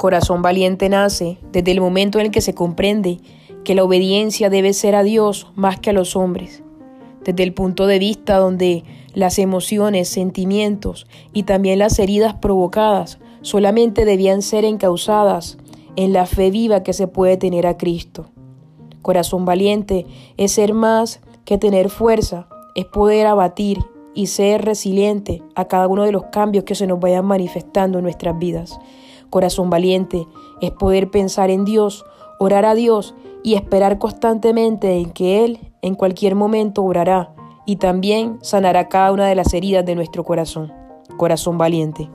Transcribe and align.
Corazón 0.00 0.40
valiente 0.40 0.88
nace 0.88 1.36
desde 1.52 1.72
el 1.72 1.82
momento 1.82 2.18
en 2.18 2.24
el 2.24 2.32
que 2.32 2.40
se 2.40 2.54
comprende 2.54 3.18
que 3.64 3.74
la 3.74 3.84
obediencia 3.84 4.48
debe 4.48 4.72
ser 4.72 4.94
a 4.94 5.02
Dios 5.02 5.48
más 5.56 5.78
que 5.78 5.90
a 5.90 5.92
los 5.92 6.16
hombres, 6.16 6.62
desde 7.22 7.42
el 7.42 7.52
punto 7.52 7.86
de 7.86 7.98
vista 7.98 8.38
donde 8.38 8.82
las 9.12 9.38
emociones, 9.38 10.08
sentimientos 10.08 11.06
y 11.34 11.42
también 11.42 11.78
las 11.78 11.98
heridas 11.98 12.32
provocadas 12.32 13.18
solamente 13.42 14.06
debían 14.06 14.40
ser 14.40 14.64
encausadas 14.64 15.58
en 15.96 16.14
la 16.14 16.24
fe 16.24 16.50
viva 16.50 16.82
que 16.82 16.94
se 16.94 17.06
puede 17.06 17.36
tener 17.36 17.66
a 17.66 17.76
Cristo. 17.76 18.30
Corazón 19.02 19.44
valiente 19.44 20.06
es 20.38 20.52
ser 20.52 20.72
más 20.72 21.20
que 21.44 21.58
tener 21.58 21.90
fuerza, 21.90 22.48
es 22.74 22.86
poder 22.86 23.26
abatir 23.26 23.76
y 24.14 24.28
ser 24.28 24.64
resiliente 24.64 25.42
a 25.54 25.66
cada 25.66 25.88
uno 25.88 26.04
de 26.04 26.12
los 26.12 26.24
cambios 26.32 26.64
que 26.64 26.74
se 26.74 26.86
nos 26.86 27.00
vayan 27.00 27.26
manifestando 27.26 27.98
en 27.98 28.04
nuestras 28.04 28.38
vidas. 28.38 28.80
Corazón 29.30 29.70
valiente 29.70 30.26
es 30.60 30.72
poder 30.72 31.10
pensar 31.10 31.50
en 31.50 31.64
Dios, 31.64 32.04
orar 32.38 32.64
a 32.64 32.74
Dios 32.74 33.14
y 33.42 33.54
esperar 33.54 33.98
constantemente 33.98 34.98
en 34.98 35.10
que 35.10 35.44
Él 35.44 35.72
en 35.82 35.94
cualquier 35.94 36.34
momento 36.34 36.82
orará 36.82 37.34
y 37.64 37.76
también 37.76 38.38
sanará 38.42 38.88
cada 38.88 39.12
una 39.12 39.26
de 39.26 39.34
las 39.34 39.54
heridas 39.54 39.86
de 39.86 39.94
nuestro 39.94 40.24
corazón. 40.24 40.72
Corazón 41.16 41.56
valiente. 41.56 42.10